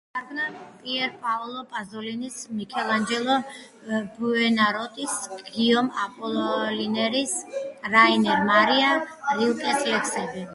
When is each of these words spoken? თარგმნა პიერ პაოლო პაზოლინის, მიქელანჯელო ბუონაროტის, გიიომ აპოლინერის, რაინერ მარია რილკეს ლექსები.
თარგმნა 0.17 0.45
პიერ 0.83 1.09
პაოლო 1.25 1.59
პაზოლინის, 1.73 2.37
მიქელანჯელო 2.61 3.35
ბუონაროტის, 4.17 5.13
გიიომ 5.51 5.93
აპოლინერის, 6.07 7.37
რაინერ 7.99 8.45
მარია 8.53 8.91
რილკეს 9.05 9.87
ლექსები. 9.93 10.49